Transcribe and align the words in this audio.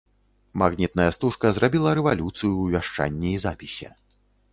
Магнітная 0.61 1.03
стужка 1.17 1.51
зрабіла 1.57 1.89
рэвалюцыю 1.99 2.49
ў 2.57 2.65
вяшчанні 2.77 3.29
і 3.33 3.43
запісе. 3.45 3.89